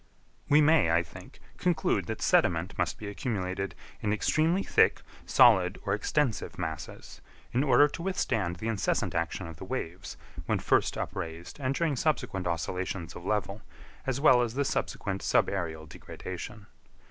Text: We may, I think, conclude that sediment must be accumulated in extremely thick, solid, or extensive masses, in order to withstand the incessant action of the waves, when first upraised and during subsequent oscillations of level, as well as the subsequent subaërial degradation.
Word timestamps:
We 0.49 0.61
may, 0.61 0.89
I 0.89 1.03
think, 1.03 1.39
conclude 1.59 2.07
that 2.07 2.23
sediment 2.23 2.75
must 2.75 2.97
be 2.97 3.07
accumulated 3.07 3.75
in 4.01 4.11
extremely 4.13 4.63
thick, 4.63 5.03
solid, 5.27 5.77
or 5.85 5.93
extensive 5.93 6.57
masses, 6.57 7.21
in 7.53 7.63
order 7.63 7.87
to 7.89 8.01
withstand 8.01 8.55
the 8.55 8.67
incessant 8.67 9.13
action 9.13 9.45
of 9.45 9.57
the 9.57 9.63
waves, 9.63 10.17
when 10.47 10.57
first 10.57 10.97
upraised 10.97 11.59
and 11.59 11.75
during 11.75 11.95
subsequent 11.95 12.47
oscillations 12.47 13.15
of 13.15 13.25
level, 13.25 13.61
as 14.07 14.19
well 14.19 14.41
as 14.41 14.55
the 14.55 14.65
subsequent 14.65 15.21
subaërial 15.21 15.87
degradation. 15.87 16.65